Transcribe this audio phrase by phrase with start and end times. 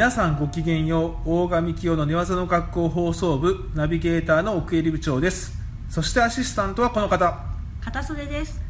[0.00, 5.52] 皆さんごきげんよう大神清の寝技の学校放送部ナビゲーターの奥入部長です。
[5.90, 7.38] そしてアシスタントはこの方。
[7.82, 8.62] 片袖です。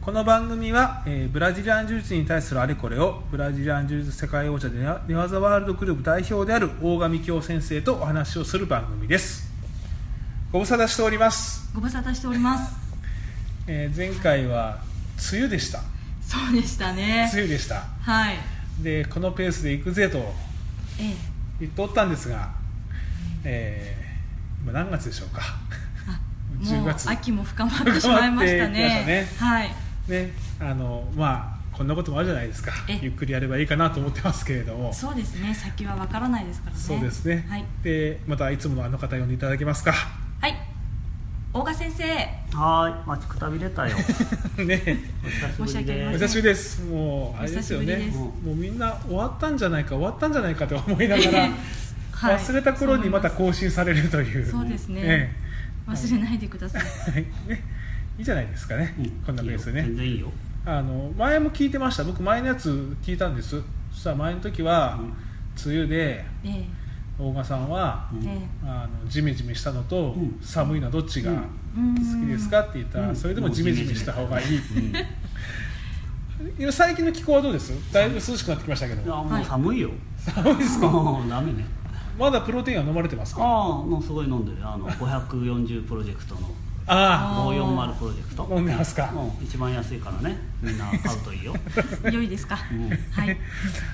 [0.00, 9.52] この番組は、えーブラジリアン柔術に対するあれこれをブラジリアン柔術世界王者で寝寝技ワールドクループ代表である大神清先生とお話をする番組です。
[10.50, 12.74] ご無沙汰しております、ご無沙汰しております。
[13.66, 14.78] えー前回は
[15.30, 15.80] 梅雨でした。
[16.22, 17.28] そうでしたね。
[17.34, 17.82] 梅雨でした。
[18.00, 18.38] はい。
[18.82, 20.16] でこのペースで行くぜと。
[20.16, 20.49] ええ
[21.60, 22.50] 言っておったんですが、
[23.44, 24.00] えー
[24.62, 25.40] 今何月でしょうか。
[26.06, 26.20] あ
[26.60, 29.04] 10もう月秋も深まってしまいましたね。
[29.06, 29.28] ね。
[29.38, 29.70] はい。
[30.08, 32.72] ねあのまあこんなこともあるじゃないですか。
[32.88, 34.92] えゆっくりやればいいかなと思ってますけれども。
[34.92, 35.54] そうですね。
[35.54, 36.82] 先はわからないですからね。
[36.82, 39.92] そうですね、はい、でまたいつものあの方呼んでいただけますか。
[39.92, 40.00] はい、
[41.52, 42.04] 大賀先生。
[42.56, 43.96] はーい、待ちくたびれたよ。
[44.64, 45.02] ね。
[45.56, 46.82] 申し訳ありませんお久しぶりです。
[46.84, 48.18] もうあれですよねお久しぶりです。
[48.18, 51.40] もうみんな終わったんじゃないか終わったんじゃないかと思いながら、
[52.12, 52.36] はい。
[52.36, 54.46] 忘れた頃にまた更新されるという。
[54.46, 55.00] そうですね。
[55.02, 55.32] え
[55.88, 56.82] 忘れないでください。
[57.08, 57.22] えはい。
[57.48, 57.64] ね。
[58.16, 59.10] いいじゃないですかね、うん。
[59.26, 59.82] こんなペースいいよ。
[59.82, 60.32] ね全然いいよ。
[60.66, 62.04] あの前も聞いてました。
[62.04, 63.60] 僕前のやつ聞いたんです。
[63.90, 65.00] そしたら前の時は、
[65.66, 66.64] 梅雨でえ
[67.20, 68.26] 大賀さんは、うん。
[68.26, 68.48] ええ。
[68.64, 70.38] あのジメジメしたのと、うん。
[70.42, 71.38] 寒いのはどっちがうん。
[71.38, 71.44] 好
[71.78, 71.82] う
[72.16, 73.16] んきですかって言ったら、うん。
[73.16, 74.60] それでもジメジメした方がいい、う。
[74.92, 74.96] ん。
[74.96, 74.98] い
[76.58, 77.72] いや最近の気候はどうです？
[77.92, 79.90] だいぶ涼しくなってきましたけやどもう寒いよ。
[80.18, 80.88] 寒いですか？
[80.88, 81.66] もうダメね。
[82.18, 83.42] まだプロテインは飲まれてますか？
[83.42, 84.66] ああ、もうすごい飲んでる。
[84.66, 86.40] あの540プロジェクトの。
[86.86, 87.50] ああ。
[87.50, 88.48] ー540プロジェクト。
[88.50, 90.38] あ飲んでますか、うん、一番安いからね。
[90.62, 91.54] みんな買うといいよ。
[92.04, 92.58] え 良いですか？
[92.72, 92.88] うん。
[92.88, 92.96] は
[93.30, 93.36] い。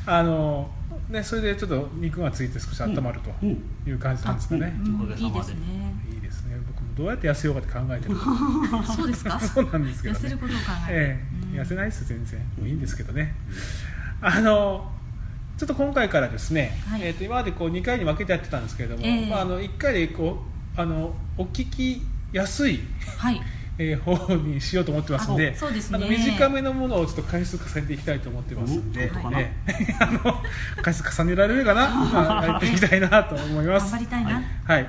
[0.07, 0.71] あの
[1.09, 3.63] ねそれでちょっと肉がついて少し温まるとうん。
[3.87, 5.29] いう感じなんですかね、うんおかげさまで。
[5.29, 5.95] いいですね。
[6.15, 6.57] いいですね。
[6.67, 8.17] 僕もどうやって痩せようかって考えてる。
[8.97, 9.39] そうですか？
[9.41, 10.21] そうなんですけどね。
[10.21, 11.19] 痩せることを考え
[11.53, 11.53] ええ。
[11.53, 11.61] うん。
[11.61, 13.35] 痩せないです全然もういいんですけどね、
[14.21, 14.93] あの
[15.57, 17.03] ちょっと今回からですね、はい。
[17.03, 19.31] えー、と今までこう2回に分けてやってたんですけれども、ええ。
[19.31, 20.43] まあ、あの1回でこ
[20.77, 22.03] うあのお聞き
[22.33, 22.81] やすい、
[23.19, 23.41] はい
[23.79, 25.97] えー方にしようと思ってますんであそうですね。
[25.99, 30.43] あの短めのものをちょっと回数重ねていきたいと思ってますんで、うんええ あの
[30.83, 33.91] 回数重ねられるかな、ま あ、やっていきたいなと思います。
[33.93, 34.05] 頑張。
[34.05, 34.43] りたいな、はい。
[34.67, 34.89] はい、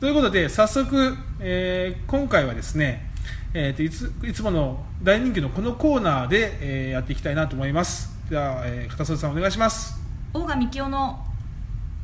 [0.00, 3.10] ということで早速、えー今回はですね、
[3.54, 8.16] えーといついつもの大人気のこのコーナーで、えーやっていきたいなと思います。
[8.30, 9.98] では、えー片袖さんお願いします、
[10.32, 11.24] 大賀幹雄の。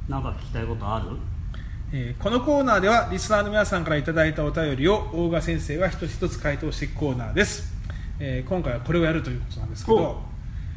[0.09, 1.17] なんか聞きたいことある？
[1.97, 7.73] えーこのコーナーではリスナーの皆さんからいただいたお便りを大賀先生が一つ一つ回答していくコーナーです、
[8.19, 10.23] えー今回はこれをやるということなんですけおど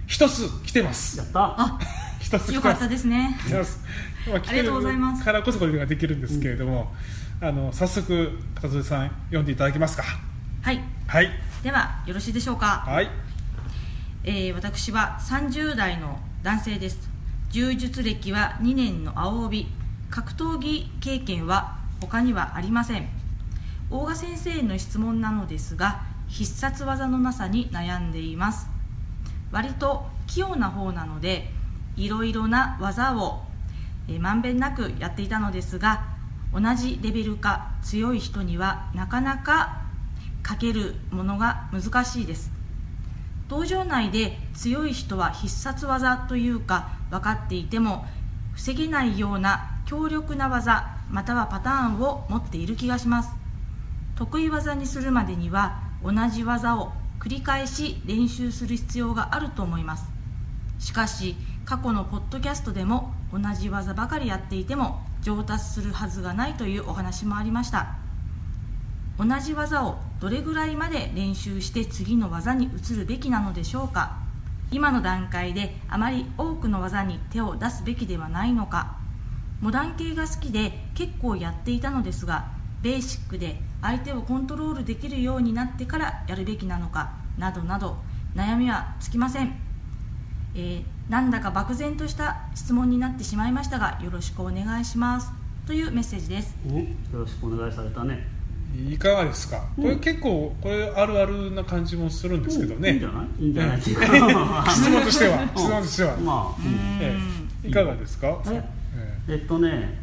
[0.05, 1.17] 一つ来てます。
[1.17, 1.39] やった。
[1.59, 1.79] あ
[2.21, 3.35] 一つよかったですね。
[3.45, 3.83] 来てます
[4.25, 5.23] 今来てありがとうございます。
[5.25, 6.93] からこそこれができるんですけれども、
[7.41, 10.03] あの早速片袖さん読んでいただけますか？
[10.61, 10.79] はい。
[11.07, 11.29] はい。
[11.61, 12.85] ではよろしいでしょうか？
[12.87, 13.09] はい。
[14.23, 16.97] えー私は30代の男性です。
[17.49, 19.67] 柔術歴は2年の青帯
[20.09, 23.07] 格闘技経験は他にはありません。
[23.89, 28.69] 大賀先生への質問なのですが必殺技のなさに悩んでいます。
[29.51, 31.49] 割と器用な方なので
[31.95, 33.43] いろいろな技を
[34.07, 36.05] えーまんべんなくやっていたのですが
[36.53, 39.81] 同じレベルか強い人にはなかなか
[40.43, 42.51] かけるものが難しいです。
[43.49, 48.05] 道場内で強い人は必殺技というか分かっていても
[48.53, 53.31] 防げないような強力な技またはパターンを持っている気がします。
[54.17, 60.05] 得意技にするまでには同じ技を繰り返し練習する必要があると思います。
[60.77, 67.95] しかし過去のポッドキャストでも同じ技ばかりやっていても上達するはずがないというお話もありました。
[69.17, 74.17] 同じ技をどれぐらいまで練習して次の技に移るべきなのでしょうか。
[74.69, 78.96] 今の段階であまり多くの技に手を出すべきではないのか。
[79.61, 82.47] モダン系が好きで結構やっていたのですが
[82.81, 87.97] ベーシックで相手をコントロールできるようになってからやるべきなのかなどなど
[88.35, 89.55] 悩みはつきません、
[90.55, 95.31] えーなんだか漠然とした質問になってしまいましたがよろしくお願いします。
[95.65, 96.53] というメッセージです。
[96.69, 96.77] お。
[96.79, 98.27] よろしくお願いされたね。
[98.91, 103.27] いかがですか、これ結構これあるあるな感じもするんですけどね、いいんじゃない？
[103.41, 103.79] いいんじゃない？
[104.69, 105.41] 質問としては。
[105.43, 105.47] うん。
[105.47, 106.61] 質問としては、まあ。
[106.61, 106.73] うん。
[106.99, 107.17] え
[107.63, 107.67] え。
[107.69, 108.27] いかがですか、
[108.97, 109.33] ええ。
[109.33, 109.99] えっとね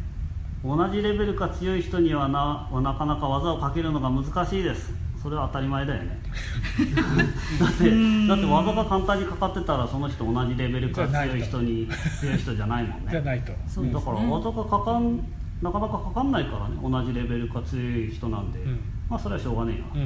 [0.63, 4.93] 同じレベルか強い人にはななかなか技をかけるのが難しいです。
[5.21, 6.19] それは当たり前だよね。
[7.59, 11.87] だってだって技が簡単にかかってたらその人同じレベルか強い人に
[12.19, 13.07] 強い人じゃないもんね。
[13.11, 13.51] じゃないと。
[13.67, 15.19] そうですねだから技がかかん
[15.61, 16.75] なかなかかかんないからね。
[16.81, 18.79] 同じレベルか強い人なんで、うん。
[19.09, 19.99] まあそれはしょうがねえ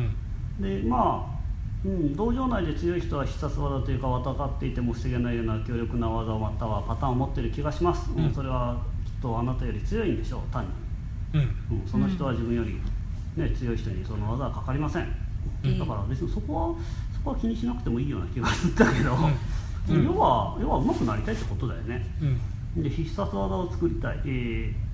[0.59, 0.83] うな、ん。
[0.83, 1.38] でまあ
[1.85, 8.25] うん、道場内で強い人は必殺技というか戦っていても防げないような強力な技またはパターンを持っている気がします、うん。
[8.25, 10.41] うんそれはきっとあなたより強いんでしょう。
[10.51, 10.69] 単に、
[11.33, 11.41] うん。
[11.81, 12.79] うん、その人は自分より、
[13.37, 15.07] ね、強い人にその技はかかりません、
[15.63, 15.79] うん。
[15.79, 16.75] だから別にそこは
[17.13, 19.15] そこは気にしなくてもいいような気がするんだけど、
[19.89, 20.05] うん。
[20.05, 22.05] 要は要は上手くなりたいってことだよね。
[22.75, 22.83] うん。
[22.83, 24.89] で必殺技を作りたい、えー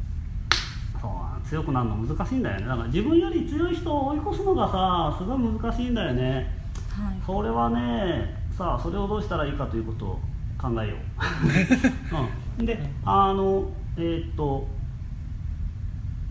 [1.01, 2.65] そう強くなるの難しいんだよね。
[2.65, 6.64] だから自分より強い人を追い越すのがさすごい難しいんだよね
[7.01, 7.21] はい。
[7.25, 10.19] それはねさあそれをどうしたらいいかということを
[10.57, 10.99] 考えよう、
[12.59, 14.67] うん、であのえーっと、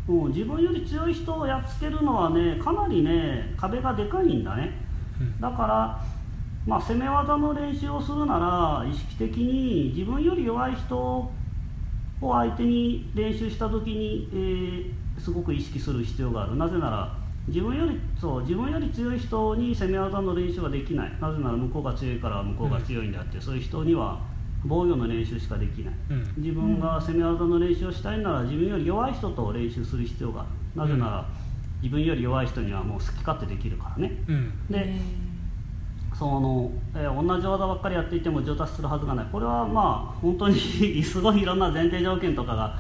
[0.08, 4.72] うん、自分より強い人をやっつけるのはねかなりね壁がでかいんだね。
[5.20, 5.40] うん。
[5.40, 6.00] だから、
[6.67, 11.31] まあ、攻め技の練習をするなら意識的に自分より弱い人を
[12.20, 16.56] 相手に練習した時に、えーすごく意識する必要がある。
[16.56, 21.12] なぜなら自分よりそう自分より強い人に攻め技の練習はできない。
[21.20, 24.20] なぜなら向こうが強いから向こうが強いんであって、そういう人には
[24.64, 25.94] 防御の練習しかできない。
[26.11, 26.32] うん。
[26.38, 30.49] 自分が攻め技の練習をしたいなら自分より弱い人と練習する必要がある。
[30.75, 31.29] なぜなら
[31.82, 34.23] 自分より弱い人にはもう好き勝手できるからね。
[34.26, 34.50] うん。
[34.70, 35.00] で、え
[36.14, 39.26] その、えー同じ技ばっかりやっていても上達するはずがない。
[39.31, 40.56] これはまあ本当に
[41.05, 42.79] すごいいろんな前提条件とかが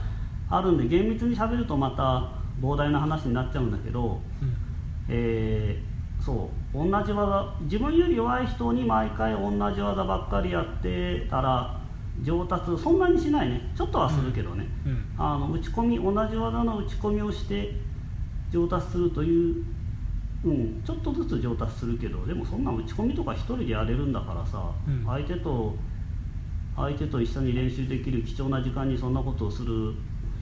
[0.48, 4.54] あるんで厳密にしゃべるとまた膨大な話になっちゃうんだけど、うん。
[5.08, 11.78] えーそう同じ技自分より弱い人に毎回同じ技ばっかりやってたら
[12.22, 13.60] 上達そんなにしないね。
[13.76, 15.04] ちょっとはするけどね、うん。
[15.18, 17.72] あの打ち込み同じ技の打ち込みをして
[18.50, 19.64] 上達するという、
[20.44, 25.04] うん、ちょっとずつ上達するけどでもそんな打ち込みとか一人でやれるんだからさ、うん。
[25.04, 25.76] 相手と
[26.76, 29.92] 相手と一緒に練習できる貴重な時間にそんなことをする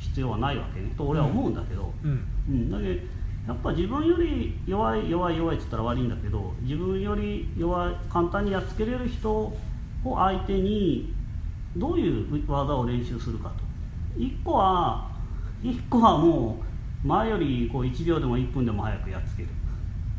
[0.03, 2.27] 必要はないわけねと俺は思うんだけど、うん。
[2.49, 3.01] うん、だけど
[3.47, 9.57] やっぱ自分より弱い弱い弱いって言ったら悪いんだけど自分より弱い簡単にやっつけれる人を
[10.05, 11.13] 相手に
[11.77, 13.73] どういう技を練習するかと。
[14.21, 15.11] 1個は
[15.63, 16.63] 1個はも
[17.05, 19.49] う前よりこう1秒でも1分でも早くやっつける、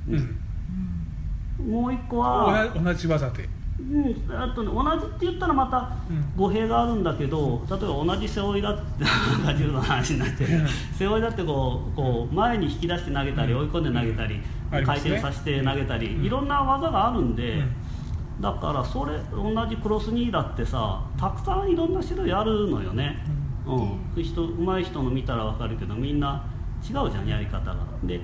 [0.09, 1.71] うん。
[1.71, 3.47] もう1個は同じ同じ技で
[3.79, 6.33] うん、あとね、同じって言ったらまたうん。
[6.37, 10.61] 語弊があるんだけど、例えば同じ背負いだ ってなんか重度の話になってる
[10.93, 13.59] 背負いだってこうこう前に引き出して投げたりうん。
[13.61, 14.39] 追い込んで投げたり、
[14.71, 16.25] 回転させて投げたり、うん。
[16.25, 18.41] いろんな技があるんで、うん。
[18.41, 23.23] だからそれ同じクロス2だってさたくさんいろんな種類あるのよね、
[23.65, 24.23] うん。
[24.23, 26.43] 人上手い人の見たら分かるけどみんな
[26.83, 27.77] 違うじゃんやり方が。
[28.03, 28.21] で,、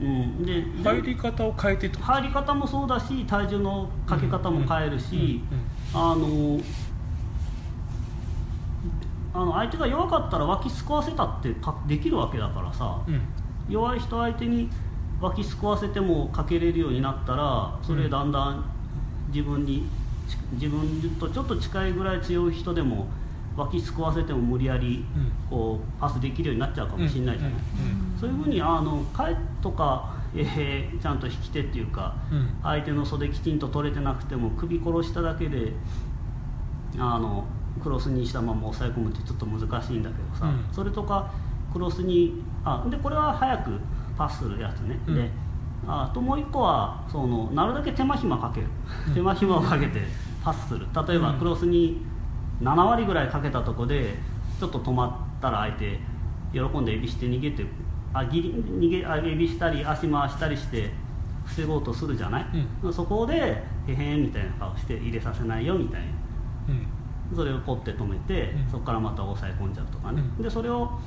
[0.00, 5.42] うん、で入り方を変えて入り方もそうだし体重のかけ方も変えるし、
[5.94, 6.00] うん。
[6.00, 6.60] あの
[9.34, 13.20] あの相手が弱かったら脇すくわせたってかできるわけだからさ、うん。
[13.68, 14.70] 弱い人相手に
[15.20, 18.64] 脇すくわせてもかけれるようになったらそれだんだん
[19.28, 19.84] 自分に
[20.28, 23.08] ち自分とちょっと近いぐらい強い人でも
[23.58, 25.32] 脇すくわせても無理やりうん。
[25.50, 27.58] こうパスできるようになっちゃうかもしれないじゃない。
[28.18, 32.48] そういうふうにあの帰とか、えーちゃんと引き手っていうか、うん。
[32.62, 35.72] 相手の袖きちんと取れてなくても首殺しただけで
[36.98, 37.44] あの
[37.82, 40.64] クロスにしたまま抑え込むってちょっと難しいんだけどさ、うん。
[40.72, 41.30] それとか
[41.72, 43.78] クロスにあでこれは早く
[44.16, 45.14] パスするやつね、うん。
[45.14, 45.30] で
[45.86, 48.66] あともう一個はそのなるだけ手間暇かける、
[49.08, 49.14] うん。
[49.14, 50.02] 手間暇をかけて
[50.42, 50.86] パスする。
[51.06, 51.38] 例えばうん。
[51.38, 52.02] クロスに
[52.60, 54.14] 7割ぐらいかけたとこで
[54.58, 55.98] ちょっと止まったら相手
[56.52, 57.64] 喜んでエビして逃げて
[58.12, 60.90] あギリ逃げあエビしたり足回したりして
[61.44, 62.46] 防ごうとするじゃない、
[62.92, 66.06] そこでへへんみたいな顔して入れさせないよみたいな。
[67.30, 67.36] うん。
[67.36, 68.70] それをポッて止めて、うん。
[68.70, 70.42] そこからまた押さえ込んじゃうとかね、うん。
[70.42, 70.98] でそれを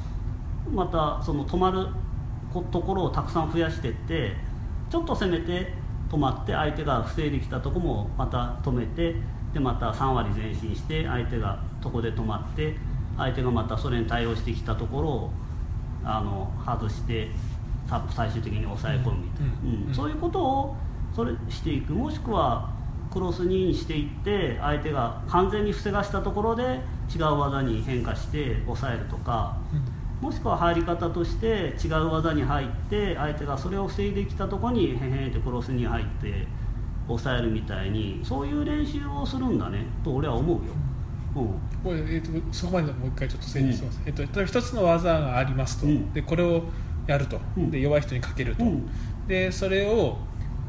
[0.72, 1.88] またその止まる
[2.52, 4.36] こところをたくさん増やしていって
[4.90, 5.74] ちょっと攻めて
[6.10, 9.16] 止まって相手が防いできたとこもまた止めて
[9.54, 12.76] でまた3割前進して相手がとこで止まって
[13.18, 15.32] 相手がまたそれに対応してきたところを
[16.04, 17.30] あの外して
[17.88, 20.76] さ最終的に抑え込むみたいな、うんうんそういうことを
[21.14, 21.94] それしていく。
[21.94, 22.70] もしくは
[23.12, 26.80] クロス2にしていって相手が完全に防がしたところで
[27.14, 29.58] 違う技に変化して抑えるとか。
[30.22, 36.46] もしくは入り方として違う技に入って相手がそれを防いできたところにへへんってクロスに入って
[37.08, 40.74] 抑えるみたいにそういう練習をするんだねと俺は思うよ。
[41.36, 41.48] うん。
[41.84, 46.14] これ、えー、とそこまでもう一回ちょっと整理してます、えっと例えば一つの技がありますと、うん。
[46.14, 46.64] でこれを
[47.08, 47.72] やると、うん。
[47.72, 48.90] で弱い人にかけると、うん。
[49.28, 50.18] でそれを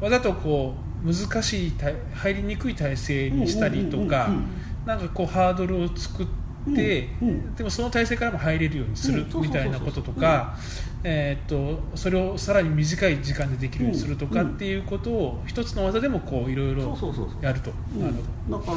[0.01, 10.55] わざとこう難しい体入りにくい体勢にしたりとか、うんうんうんうんなんかこうハードルを作って、うんうんでもその体勢からも入れるようにするみたいなこととか、
[11.03, 16.97] えーっとそれをさらに短い時間でできるようにするとかうんっていうことを一つの技でもこういろいろ
[17.41, 18.01] やると、うん。
[18.01, 18.13] なる
[18.49, 18.71] ほだか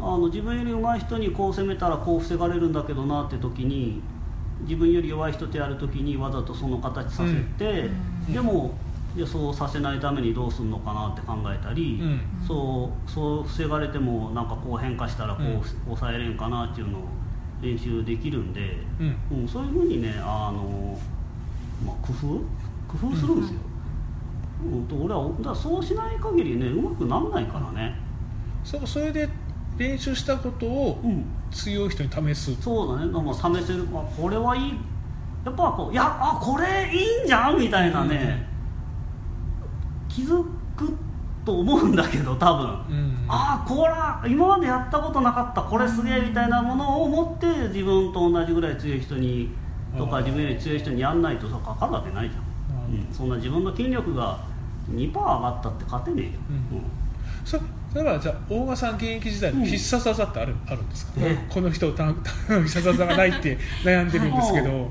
[0.00, 4.00] らあの自分より上手い人にこう攻めたらこう防がれるんだけどなって時に
[4.62, 7.90] 自分より弱い人とやる時にわざとその形させて、
[8.28, 8.32] うん。
[8.34, 8.74] でも
[9.16, 12.20] いやそうさせないためにどうするのかなって考えたり、うん。
[12.46, 15.62] そうそう防がれてもなんかこう変化したらこう、うん。
[15.86, 17.02] 抑えれんかなっていうのを
[17.60, 19.40] 練習できるんで、ど、うん。
[19.42, 20.98] うん、そういうふうにねあの、
[21.84, 22.26] まあ、工夫？
[22.86, 23.60] 工夫するんですよ。
[24.72, 27.94] うん、と俺はだそうしない限りねうまくならないからね。
[28.64, 29.28] そそれで
[29.76, 31.24] 練習したことをうん。
[31.50, 34.74] 強い人に試す、そうだね、まあ、試せる、まあ、これはいい、
[35.46, 38.46] やっぱこう、いや、あこれいいんじゃんみたいなね、
[40.08, 40.42] 気づ
[40.76, 40.96] く
[41.44, 42.66] と思うんだけど、多分。
[42.66, 43.24] うん。
[43.28, 43.86] あこ
[44.24, 49.50] れ、今までやったことなかった、これすげえみたいなものを持って、自分と同じぐらい強い人に、
[49.96, 53.00] とか、自分より強い人にやんないとさ、かかるわけないじゃん、うん。
[53.00, 54.38] うん、そんな自分の筋力が
[54.90, 56.32] 2%上がったって勝てねえよ。
[56.50, 56.78] うん。
[56.78, 56.84] うん。
[57.44, 57.58] そ
[57.94, 62.06] だからじゃあ大賀さん現役時代の必殺技ってある,、あるんですか、えこの人た
[62.62, 64.90] 必殺技がないって悩んでるんですけど、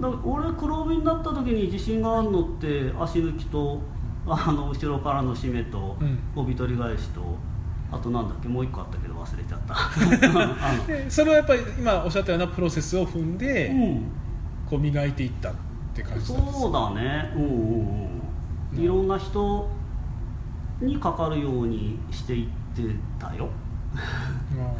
[0.24, 3.80] 俺黒帯になった時に自信があるのって足抜きと
[4.26, 6.18] あの後ろからの締めとうん。
[6.36, 7.20] 帯取り返しと
[7.90, 11.10] あとなんだっけもう一個あったけど忘れちゃった。
[11.10, 14.02] それはやっぱり今おっしゃったようなプロセスを踏んで、うん。
[14.68, 15.54] こう磨いていったっ
[15.94, 17.32] て感じなんですそうだね。
[17.36, 17.50] うんうん
[18.72, 18.80] うん。
[18.82, 19.68] いろんな人
[20.80, 22.82] にかかるようにしていって
[23.18, 23.48] たよ、
[23.94, 24.74] あ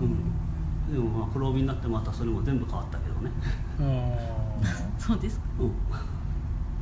[0.00, 3.30] うん、でもまあ黒帯になってまたそれも全部変わったけどね、
[4.98, 5.44] そうですか。
[5.60, 5.72] うん、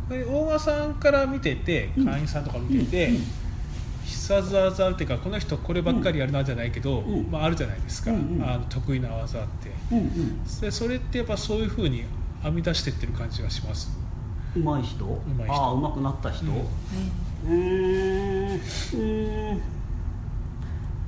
[0.09, 3.17] 大賀さんから見てて会員さんとか見てて、うん。
[4.05, 7.31] 必殺技っていうかこの人こればっかりやるなじゃないけど、うん。
[7.31, 8.43] まあ、あるじゃないですか、うんうん。
[8.43, 9.71] あの得意な技って。
[9.93, 10.45] うんうん。
[10.61, 12.05] でそれってやっぱそういうふうに
[12.43, 13.91] 編み出してってる感じがします。
[14.57, 15.05] うまい人？
[15.07, 15.53] まい人。
[15.55, 16.53] ああうまくなった人、うん。
[16.57, 18.53] うー。
[18.53, 19.55] んうー。
[19.55, 19.61] ん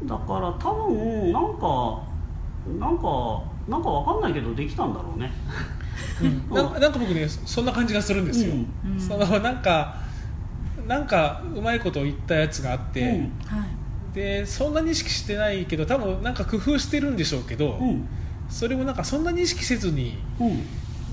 [0.05, 2.03] だから多分なんか
[2.79, 5.33] なんかなんかわかんないけどできたんだろうね
[6.23, 6.55] うん。
[6.55, 9.01] ななんか僕ねそんな感じがするんですよ、うんうん。
[9.01, 9.97] そのなんか
[10.87, 13.09] なんかうまいこと言ったやつがあって、うん。
[13.47, 14.15] はい。
[14.15, 18.09] でそんなに意識してないけど多分なんか工夫してるんでしょうけど、うん。
[18.49, 20.63] それもなんかそんなに意識せずにうん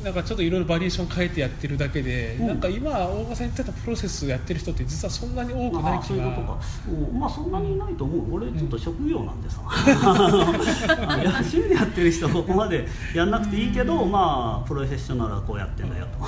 [0.03, 2.47] なんかちょっといろいろバリエーション変えてやってるだけで、うん。
[2.47, 6.25] なんか今大賀さん言ってたプロセスやってる人って実はそんなに多くない気が。
[6.25, 8.35] いうことか、うん、まあそんなにいないと思う。
[8.35, 16.21] 俺ちょっと職業なんでさ、あ いや趣味でやってる人はここまでやんなくていいけど、まあプロフェッショナルはこうやってんだよと、う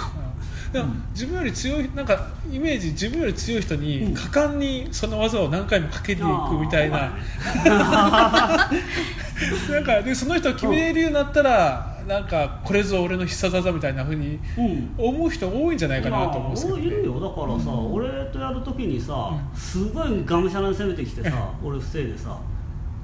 [0.70, 0.72] ん。
[0.72, 3.82] でも自分より強いなんかイメージ自分より強い人うん。
[3.82, 7.12] に果敢にその技を何回もかけていくみたいな、
[7.66, 14.94] なんかでその人を決めれるようになったら、なんかこれぞ俺の必殺技みたいなふうにうん。
[14.98, 17.20] 思う人多いんじゃないかなと思うんですけど、いやいるよ。
[17.20, 22.38] だからさ、俺とやるときにさ、すごいがむしゃらに攻めてきてさ、俺防いでさ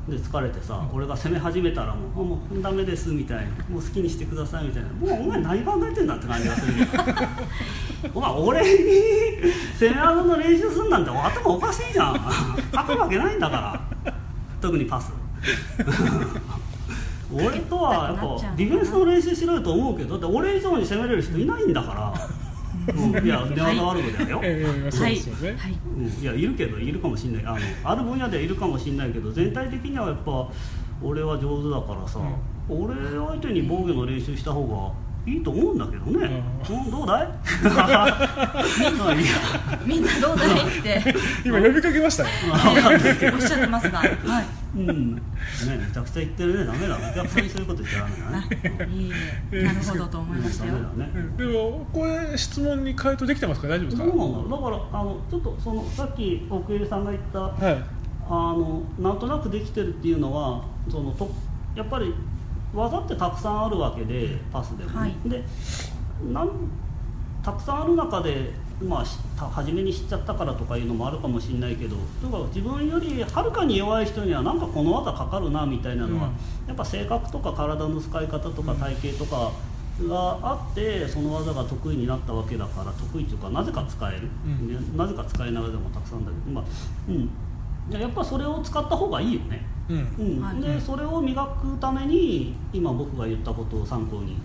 [0.08, 6.88] で疲れてさ、俺が攻め始めたらもう「あもうダメです」みたいな「もう好きにしてください」みたいな「もうお前何考えてんだ」って感じがする
[8.14, 8.90] お前俺に
[9.80, 12.16] 攻め技の練習すんなんて頭おかしいじゃん。
[12.16, 14.14] 書くわけないんだから。
[14.60, 15.12] 特にパス
[17.34, 22.14] 俺とはやっぱディフェンスの練習しろよと思うけどだって俺以上に攻めれる人いないんだか
[22.88, 27.46] ら、うん、いや寝技悪くだよ、ええそうですよね、はいうん、いやいるけどいるかもしれない。
[27.46, 27.60] あの
[27.92, 30.50] ある分野ではいるかもしれないけど全体的にはやっぱ
[31.02, 32.20] 俺は上手だからさ、
[32.70, 34.94] 俺相手に防御の練習した方が
[35.32, 37.28] いいと思うんだけどね、うん、どうだい？
[39.86, 40.50] みんなどうだい？
[40.80, 41.02] って。
[41.46, 42.30] 今呼びかけましたね。
[43.34, 44.12] おっしゃってますが、はい、
[44.76, 45.16] うん。
[45.16, 45.22] ね
[45.66, 46.66] めちゃくちゃ言ってるね。
[46.66, 46.98] ダメだ。
[46.98, 49.12] お客さんにそういうこと言っちゃダメだねいい
[49.52, 49.64] え。
[49.64, 50.74] なるほどと思いましたよ
[51.38, 53.68] でもこれ質問に回答できてますか？
[53.68, 54.06] 大丈夫ですか？
[54.06, 54.50] どうなん。
[54.50, 57.84] だだからあのちょっとそのさっき奥入さんが言ったはい。
[58.30, 61.30] あのなんとなくできてるっていうのはそのと
[61.76, 62.14] やっぱり
[62.74, 64.92] 技ってたくさんあるわけでパスでも。
[64.92, 65.16] ね、はい。
[65.26, 65.44] で
[66.32, 66.50] なん
[67.44, 68.52] たくさんある中で、
[68.88, 69.04] ま
[69.38, 76.68] あ、初めに知っちゃったからとかいうのもあるかもしれないけどだから自分よりはるかに弱い人にはなんかこの技かかるなみたいなのは、うん。
[76.68, 79.52] やっぱ性格とか体の使い方とか体型とか
[80.02, 84.68] があってその技が得意になったわけだから得意というかなぜか使える、うん。
[84.74, 86.64] ねなぜか使いながらでもたくさんだけど、まあ
[87.10, 89.66] うん、やっぱそれを使った方がいいよね。
[89.90, 90.16] うん。
[90.38, 90.42] うん。
[90.42, 90.62] はい。
[90.62, 94.38] でそれを磨くために今僕が言ったことを参考に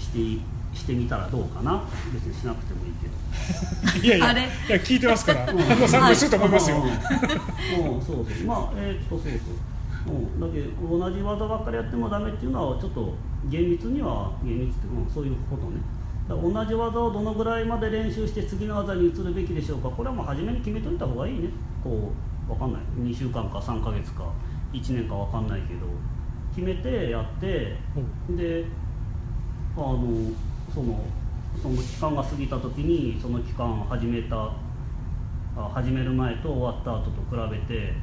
[0.00, 0.40] して
[0.76, 1.82] してみたらどうかな。
[2.12, 4.06] 別にしなくてもいいけど。
[4.06, 5.46] いやいやいや聞いてますから。
[5.46, 8.02] 僕も参考にすると思いますよ、うんうん。
[8.02, 10.18] そうそうまあえーっとそうそう、う。
[10.18, 13.14] ん、だけど同じ技ばっかりやってもダメっていうのはちょっと
[13.48, 15.80] 厳密には厳密っていうか、うんそういうことね、
[16.28, 21.48] 同じ技をどのぐらいまで練習して次の技に移るべきでしょうかこれはもう初めに決めといた方がいいね。
[21.82, 22.12] こ
[22.48, 22.82] う分かんない。
[22.98, 24.30] 2週間か3ヶ月か
[24.72, 25.86] 1年か分かんないけど
[26.54, 27.76] 決めてやって
[28.30, 28.64] で
[29.76, 30.30] あの
[30.72, 31.00] その
[31.62, 34.36] その期間が過ぎた時にその期間始めた
[35.56, 37.94] あ始める前と終わった後と比べて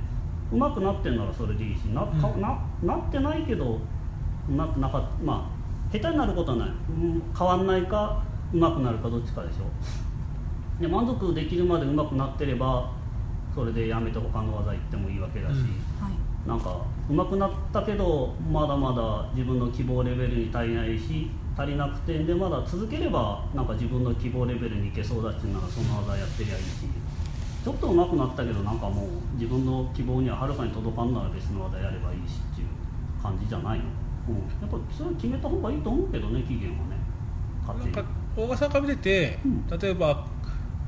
[0.51, 3.79] うまくなってんならそれでいいしな,ななってないけど
[4.49, 10.81] ななかまあ下手になることはない、うん変わんないかうまくなるかどっちかでしょ。
[10.81, 12.91] で満足できるまでうまくなってれば
[13.53, 15.59] それでやめて他の技行ってもいいわけだし、うん。
[16.03, 16.47] はい。
[16.47, 26.87] なんか上手くなったけどまだまだ自分の希望レベルに足りないし足りなくてでまだ続ければなんか自分の希望レベルにいけそうだっていうならその技やってりゃいいし
[27.63, 32.67] ちょっと上手くなったけどなんかもう自分の希望にははるかに届かんなら別の技やればいいしっていう
[33.21, 33.85] 感じじゃないの、
[34.29, 37.03] うん、やっぱそれ決めた方がいいと思うけどね期限はね。
[37.65, 37.95] 勝手に。
[37.95, 39.79] なんか大賀さんから見てて、うん。
[39.79, 40.27] 例えば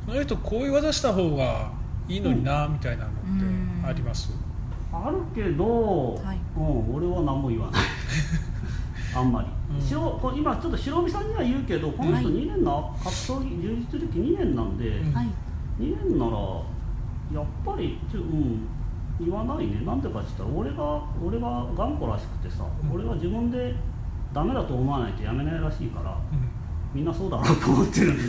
[0.05, 1.72] この人こういう技した方が
[2.07, 4.34] いいのになみたいなのってあります、
[4.91, 6.39] あるけど、はい。
[6.57, 7.81] うん、俺は何も言わない。
[9.15, 9.88] あんまり、うん。
[9.88, 12.36] しろこれ今ちょっと白帯さんには言うけどこの人はい。
[12.36, 15.13] 2年の格闘技充実歴2年なんで、うん。
[15.13, 15.27] はい。
[15.79, 16.38] 2年なら
[17.34, 18.67] やっぱりちょ、うん、
[19.20, 19.82] 言わないね。
[19.86, 22.91] なんでかって言ったら俺が俺が頑固らしくてさ、うん。
[22.94, 23.75] 俺は自分で
[24.34, 26.15] ダメだと思わないとやめないらしいからう
[26.94, 28.24] みんなそうだろうと思ってるんで。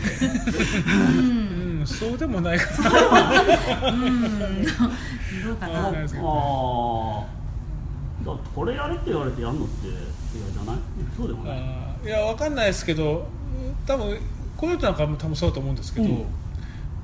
[0.87, 1.77] うん。
[1.77, 1.87] んうん。
[1.87, 2.67] そうでもないか
[3.89, 4.65] うん。
[4.65, 4.71] ど
[5.53, 5.89] うかな。
[5.89, 7.37] ああ
[8.27, 9.95] だってこれやれって言われてやんのって嫌
[10.53, 10.77] じゃない？
[11.17, 11.61] そうでもなない
[12.05, 13.27] いやわかんないですけど
[13.87, 14.19] 多分
[14.57, 16.25] こういうのなんかも多分そうだと思うんですけど、うん。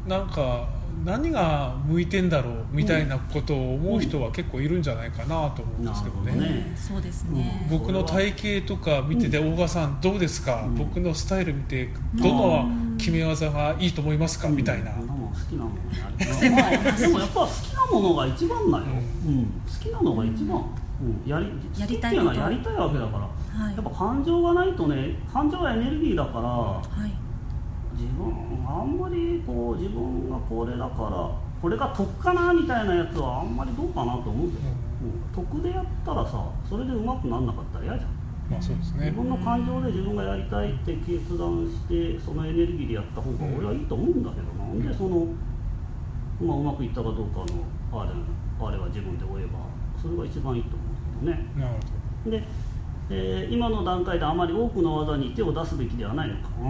[0.09, 0.69] なんか
[1.05, 6.77] 何が向いてんだろうみたいなことを思う人は結構いるんじゃないかなと思うんですけどね,、なるほどね。
[6.77, 10.75] そうですね、僕の体型とか見てて、大賀さんどうですか、うん。
[10.77, 14.99] 僕のスタイル見てどの決め技がいいと思いますか、みたいな、好
[15.49, 18.85] きなものにやでもやっぱ好きなものが一番だよ、
[19.27, 19.45] ううん。
[19.45, 20.65] 好きなのが一番、
[21.03, 23.75] うん、やりやり好きっていうのはたいことやりたいわけだから、はい。
[23.75, 27.13] やっぱ感情がないとね感情はエネルギーだからはい。
[27.93, 28.27] 自分
[28.67, 38.11] あんまりこう自分がこれだからこれが得かなみたいなやつはあんまりどうかなと思うんだよ、うん、得でやったらさそれでうまくなんなかったら嫌じゃん。
[38.51, 39.11] まあそうですね。
[39.11, 45.27] 自分の感情で自分がやりたいって決断してそのエネルギーでやった方が俺はいいと思うんだけどな、うんでその、
[46.41, 49.61] まあ、うまくいったかどうかのあれあれは自分で追えば
[50.01, 50.82] それが一番いいと思う
[51.23, 51.47] ね。
[51.57, 51.75] なる
[52.25, 52.43] ほで、
[53.11, 56.49] えー今の段階であまり多くの技に手を出すべきではないのか。
[56.61, 56.63] う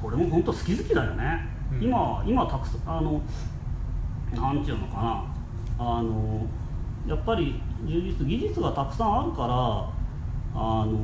[0.00, 1.82] これも本当好き好きだよね、うん。
[1.82, 3.20] 今今たくさんあの
[4.34, 5.24] なんていうのかな。
[5.78, 6.46] あの
[7.06, 9.48] やっぱり充実技術がたくさんあるから
[10.54, 10.96] あの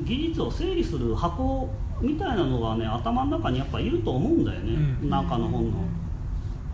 [0.00, 1.68] 技術を整理する箱
[2.00, 5.10] みたいなのがね頭の中にやっぱいると思うんだよね、うん。
[5.10, 5.78] なんかの本の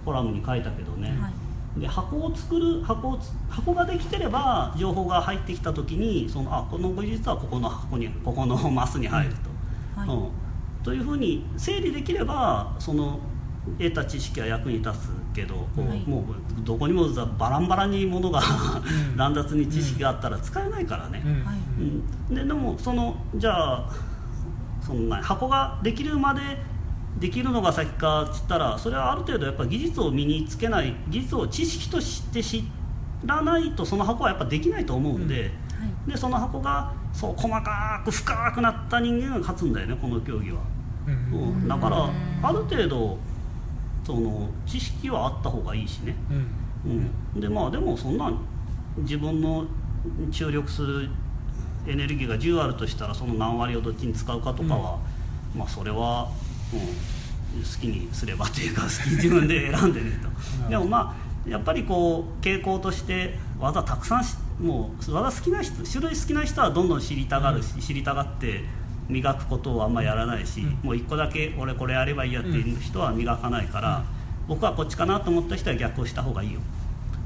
[0.05, 1.44] コラムに書いたけどね、はい
[1.77, 10.09] で箱を作る箱をつ箱ができてれば情報が入ってきた時にそのあこの技術はここの箱にここのマスに入ると、はい。
[10.09, 13.19] うん、というふうに整理できればその
[13.79, 16.01] 得た知識は役に立つけど、こうはい。
[16.01, 16.25] もう
[16.63, 19.17] どこにもざバランバランにものがん。
[19.17, 21.45] 乱雑に知識があったら使えないからね、ど、うん。
[21.45, 21.57] はい。
[22.29, 23.91] うん、ででもそのじゃあ
[24.81, 26.41] そんな箱ができるまで
[27.19, 32.65] できるのが先かっつったらそれはある程度やっぱ技術を身につけない技術を知識として知
[33.25, 35.41] らないとその箱はやっぱできないと思うんで,、は
[36.07, 36.11] い。
[36.11, 40.61] でその箱がそう細かく深くなった人間が勝つんだよねこの競技は、
[41.07, 41.41] うん。
[41.41, 41.49] うん。
[41.49, 42.11] うん、だから
[42.43, 43.19] ある程度
[44.05, 46.15] その知識はあった方がいいしね、
[46.85, 47.11] うん。
[47.35, 48.33] うん、でまあでもそんな
[48.99, 49.65] 自分の
[50.31, 51.09] 注力する
[51.87, 54.99] エネルギーが10あるとしたらその何割をどっちに使うかとかは、
[55.57, 60.13] まあそれは、うん、好きにすればというか好き自分で選んでね
[60.65, 60.69] と。
[60.71, 68.65] でもまあやっぱりこう傾向として技たくさんしもう技好きな人種類好きな人はどんどん知りたがるし、知りたがって
[69.09, 70.79] 磨くことをあんまやらないし、うん。
[70.83, 74.05] もう一個だけ俺これやればいいやっていう人は磨かないから、
[74.49, 76.61] 僕はこっちかなと思った人は逆をした方がいいよ。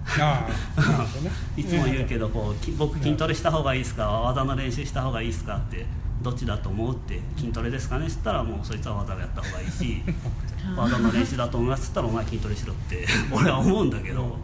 [1.57, 4.09] いつも言うけどこうき僕筋トレした方がいいですか？
[4.09, 5.57] 技の練習した方がいいですか？
[5.57, 5.85] って
[6.23, 8.07] どっちだと思うって筋トレですかね？
[8.07, 10.03] っつったらもうそいつは技をやった方がいいし
[10.77, 14.37] 技の練習だと思いますっつったらお前筋トレしろって 俺は思うんだけど、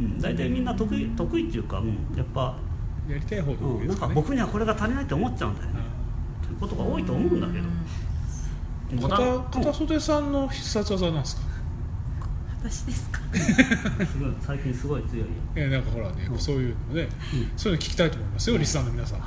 [0.00, 0.02] う。
[0.02, 2.56] ん、大体みんな得意得意っていうか、うん、やっぱ、
[3.08, 5.74] やりたい方がうん、なんか僕にはこれが足りないって思っちゃうんだよね、
[6.46, 9.08] ということが多いと思うんだけど。
[9.08, 11.42] 片片袖さんの必殺技なんですか？
[12.62, 13.20] 私ですか？
[13.34, 14.32] すごい。
[14.40, 15.26] 最近すごい強いよ。
[15.56, 17.08] いやなんかほらね、そういうのね、
[17.56, 19.20] そういうの聞きたいと思いますよリスナーの皆さん。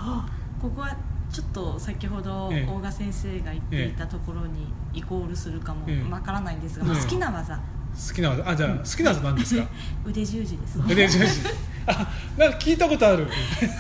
[0.62, 0.96] ここは
[1.36, 2.72] ちょっと先ほどええ。
[2.72, 6.10] 大賀先生が言っていたところにイコールするかもええ。
[6.10, 6.92] わからないんですが、ええ。
[6.94, 7.56] まあ好きな技。
[7.58, 8.50] 好きな技。
[8.50, 9.68] あじゃあ好きな技なんですか？
[10.08, 10.78] 腕十字です。
[10.78, 11.26] ね腕十字。
[11.88, 13.28] あなんか聞いたことある。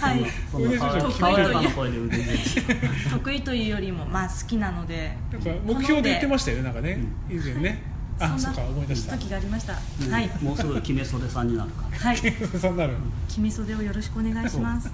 [0.02, 0.26] はい。
[0.52, 2.62] 得意爽やかな声で腕十字。
[3.10, 5.18] 得意というよりもまあ好きなので。
[5.32, 7.00] なんか目標で言ってましたよねなんかね。
[7.30, 7.82] 以前ね。
[8.20, 9.18] あそんなそっか思い出した。
[9.18, 10.12] 時がありました、うん。
[10.12, 10.30] はい。
[10.42, 11.98] もうすぐ決め袖さんになるから。
[11.98, 12.18] はい。
[12.18, 14.92] 決め袖をよろしくお願いします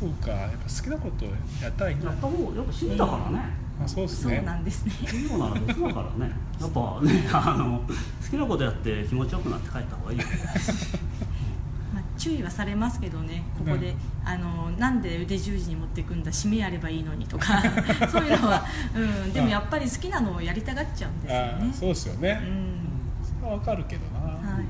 [0.00, 1.26] そうかやっぱ好きなこと
[1.62, 3.42] やったらいいんだやった方がやっぱ趣味だからね。
[3.84, 4.92] あそうですそうねなんですね。
[5.12, 6.32] いいのなら別だからね。
[6.58, 7.28] やっぱね。
[7.30, 10.24] あの好きなことやって気持ちよくなって帰った方がいいよ。
[11.92, 13.42] まあ、注意はされますけどね。
[13.58, 17.62] ここで、あのなんで腕十字に持っていくんだ締めやればいいのにとか。
[18.10, 23.38] そういうのは、うん、でもやっぱり好きなのをやりたがっちゃうんですよあねそうですよね、うん。
[23.38, 24.60] それはわかるけどな、は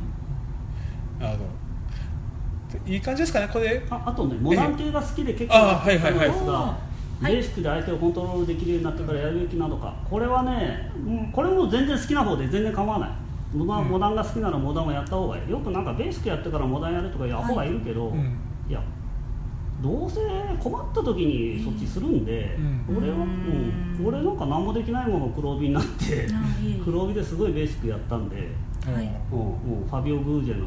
[1.21, 1.23] い。
[1.23, 1.60] なるほど
[2.87, 3.83] いい感じですかねこれ。
[3.91, 6.29] ああとねモダン系が好きで結構あはいはいはい。
[6.29, 6.79] やってたんですがは
[7.29, 7.33] い。
[7.35, 11.33] ベーシックで相手をコントロールできるようになってからやるべきなのかこれはね、うん。
[11.33, 13.11] これも全然好きな方で全然構わない。
[13.55, 13.89] モダン,、うん。
[13.91, 15.51] モダンが好きならモダンをやった方がいい。
[15.51, 18.37] よくなんかベーシックやってからモダンやるとかいうアホがいるけど、うん。
[18.69, 18.81] いや
[19.83, 20.21] どうせ
[20.63, 22.57] 困った時にそっちするんで、
[22.89, 22.97] うん。
[22.99, 24.05] 俺は、ううん。
[24.05, 26.27] ん、俺なんか何もできないものを黒帯になって
[26.85, 28.43] 黒帯ですごいベーシックやったんで、は
[29.03, 29.11] い。
[29.33, 30.67] うんもうファビオ・グージェの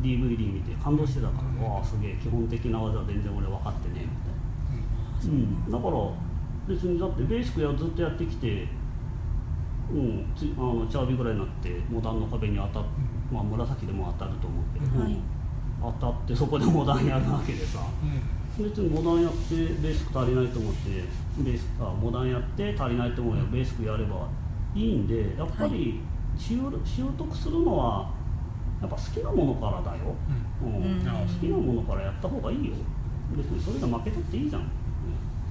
[0.00, 6.32] DVD 見て感動してたから、わあすげえ基本的な技全然俺分かってねみたいな、うん、だから
[6.66, 8.68] 別にだってベーシックやずっとやってきて、
[9.90, 12.84] うん、つあのチャービーぐらいになってモダンの壁に当たっ、
[13.32, 15.16] まあ、紫でも当たると思うけど、はい。
[15.80, 17.80] 当たってそこでモダンやるわけでさ。
[18.02, 18.64] うん。
[18.64, 20.90] 別にモダンやってベーシック足りないと思って
[21.38, 23.44] ベーシックあモダンやって足りないと思うよ。
[23.46, 24.28] ベーシックやれば
[24.74, 26.00] いいんでやっぱり
[26.36, 28.10] 習習得するのは
[28.82, 30.14] やっぱ好きなものからだよ、
[30.60, 30.74] うん。
[30.74, 31.00] うん。
[31.00, 31.06] 好
[31.40, 32.74] きなものからやった方がいいよ。
[33.36, 34.68] 別にそれが負けたっていいじゃん、うん。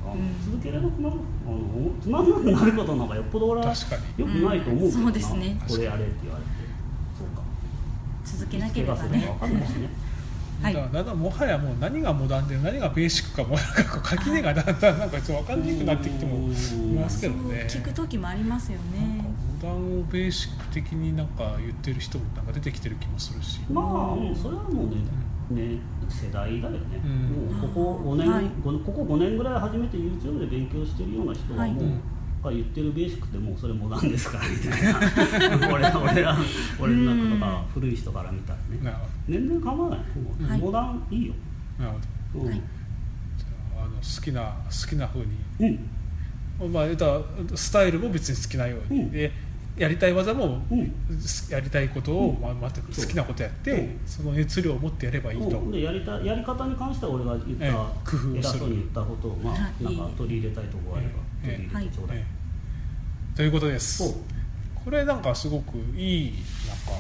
[0.04, 1.16] あのうん続けれなくなる。
[1.48, 1.58] あの
[2.02, 4.26] つまんなくなることの方がよっぽど俺は確かに。
[4.26, 5.04] よくないと思うけどな、うん。
[5.06, 5.62] そうですね。
[5.68, 6.50] これやれって言われて。
[7.18, 7.42] そうか。
[8.26, 9.90] 続けなければ怪我するかね分かんないしね。
[10.62, 10.74] はい。
[10.76, 16.52] だからもはやもう何がモダンで何がベーシックかもなんかこう垣根がだんだんなんかちょっと分かんにくくなってきてもい
[17.00, 17.66] ますけどね。
[17.70, 19.31] 聞く時もありますよなんかね
[19.62, 25.78] モダンをベーシック的になんか言ってる人もなんか出てきてる気もするし、まあ、うんそれはもうね,、ね
[26.10, 27.60] 世代だよね、うん。
[27.60, 28.46] もうここ5年、はい。
[28.64, 31.72] ごここ5年ぐらい初めて YouTube で勉強してるような人ははい。
[31.74, 36.38] もう、が言ってるベーシックってもうそれモダンですからみたいな俺ら俺ら
[36.80, 38.80] 俺らとか古い人から見たらね。
[38.82, 40.06] なるほ全然構わない、も
[40.40, 40.60] うはい。
[40.60, 41.34] モダンいいよ、
[41.78, 41.98] どなる
[42.34, 42.46] ほど。
[42.46, 42.50] うん。
[42.50, 42.62] はい。
[43.38, 45.28] じゃああの好きな好きな風に。
[46.60, 46.74] うん。
[46.74, 47.22] まあ言ったら
[47.56, 49.12] スタイルも別に好きなように、うん。
[49.12, 49.32] で
[49.78, 50.94] やりたい技も、うん。
[51.50, 52.42] やりたいことを、うん。
[52.42, 54.00] まあ、また好きなことやって、うん。
[54.06, 55.64] その熱量を持ってやればいいと、う。
[55.68, 59.84] んでやりたやり方に関しては俺が言った、ええ工夫を偉するそうに言ったことを、まあはい。
[59.84, 62.26] なんか取り入れたいところがあればええ取り入れてちょうだい、え
[63.34, 64.04] えということです。
[64.84, 66.34] これなんかすごくいい
[66.68, 66.92] なんか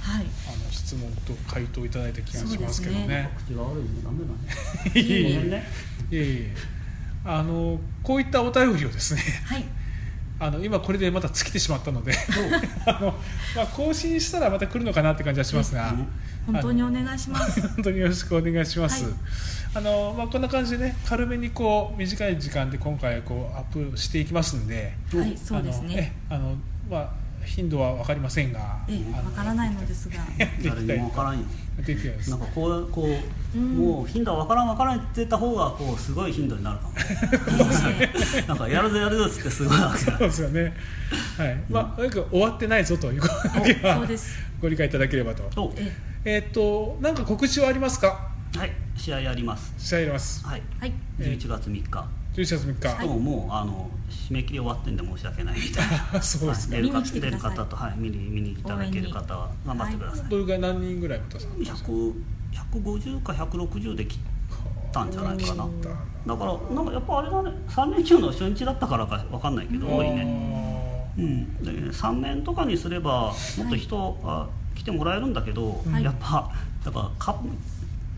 [0.00, 0.24] はい。
[0.24, 3.06] あの質問と回答いただいた気がしますけどね。
[3.06, 3.30] ね。
[3.46, 3.88] 口が悪いね。
[4.04, 5.00] ダメだね。
[5.00, 5.64] いえいね
[7.24, 9.64] あのこういったお便りをですねはい
[10.40, 12.14] あの今これでまた尽きてしまったので
[12.86, 13.14] あの、
[13.54, 16.08] まあ、更新したらまた来るのかなって感じはしますが、うん
[16.46, 17.60] 本当にお願いします。
[17.76, 19.04] 本当によろしくお願いします。
[19.04, 19.12] はい。
[19.74, 26.12] あのまあ、こんな感じでね軽めにこう短い時間で今回こうアップしていきますんで、はいそうですね。
[26.30, 26.56] あのえあの
[26.90, 27.10] まあ
[27.44, 30.16] 頻度は分かりませんが、ええあのわからないのですが。
[30.64, 31.02] 誰に。
[31.02, 31.44] も分からんよ。
[32.28, 32.38] なん。
[32.38, 33.08] かこうこ
[33.54, 33.76] う、うん。
[33.76, 36.92] もう頻度は分からん分からんって言った方がこうすごい頻度になるかも。
[37.98, 38.46] ええ。
[38.46, 40.74] なんかやるぞやるぞっつってすごいそうですよね。
[41.38, 41.56] はい。
[41.70, 44.38] まあなんか終わってないぞということです。
[44.60, 45.42] ご理解いただければと。
[45.54, 45.92] とえ
[46.24, 46.38] え。
[46.38, 48.28] ーっとなんか告知はありますか？
[48.56, 48.72] はい。
[48.96, 49.72] 試合やります。
[49.78, 50.44] 試合やります。
[50.46, 50.62] はい。
[50.78, 50.92] はい。
[51.18, 53.00] 11月3日11月3日。
[53.00, 56.22] でももうあの締め切り終わってんで申し訳ないみたいな。
[56.22, 56.74] そうですか。
[56.76, 62.14] はい、出る出る方と、はい、見に見にいただける方は頑張ってください、どれぐらい何人ぐらいまた参加ですか？100
[62.72, 64.20] 150か160で切っ
[64.92, 65.64] たんじゃないかな。
[65.64, 65.80] うん
[66.26, 67.50] だからなんかやっぱあれだね。
[67.68, 70.50] 3連休の初日だったからか分かんないけど多いね。
[71.18, 76.50] うん、で3年とかにすればもっと人が来てもらえるんだけど、はいやっぱ
[76.84, 77.40] だからか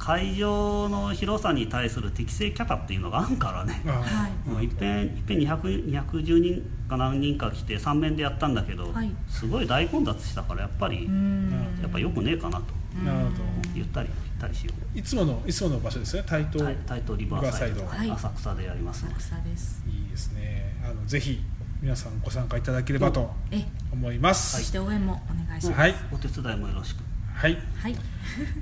[0.03, 3.81] 会場の広さに対する適正キャパっていうのがあるからね。
[3.87, 4.67] はいもうい。
[4.67, 9.11] っぺんいっぺん200 210人か何人か来て3面でやったんだけど、はい。
[9.29, 11.79] すごい大混雑したからやっぱり、うん。
[11.81, 12.65] やっぱよくねえかなと。
[13.05, 13.31] なるほど。
[13.77, 14.99] 言ったり言ったりしよう。
[14.99, 16.25] いつものいつもの場所ですね。
[16.27, 16.65] 台東。
[16.65, 17.77] タイタイトリバーサイド。
[17.77, 18.15] リバーサイド。
[18.15, 19.85] 浅草でやります浅草です。
[19.89, 20.75] いいですね。
[20.85, 21.41] あのぜひ
[21.81, 23.65] 皆さんご参加いただければとえ。
[23.93, 24.57] 思います。
[24.57, 25.79] そして応援もお願いします。
[25.79, 25.95] はい。
[26.13, 27.05] お手伝いもよろしく。
[27.35, 27.57] はい。
[27.77, 27.97] はい。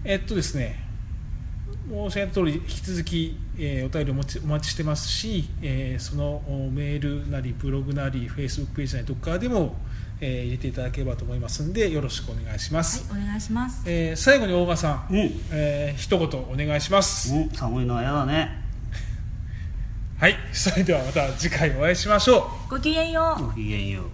[0.05, 0.90] えっとですね。
[1.91, 9.75] 申し上げた通り引き続き、えーお便りお待ちお待ちしてますし、えーそのおメールなりブログなりフェイスブックページなりどこからでも、
[10.21, 13.83] えー入れていただければと思いますんでよろしくお願いします、はいお願いします。
[13.87, 18.61] えー最後に大賀さん、うんえー一言お願いします、うん寒いのは嫌だね。
[20.21, 22.71] はいそれではまた次回お会いしましょう。
[22.71, 23.47] ごきげんよう。
[23.47, 24.05] ごきげんよう